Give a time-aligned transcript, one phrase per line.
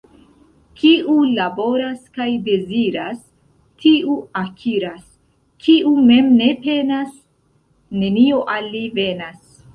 [0.83, 3.19] Kiu laboras kaj deziras,
[3.85, 5.05] tiu akiras,—
[5.67, 7.15] kiu mem ne penas,
[8.03, 9.41] nenio al li venas.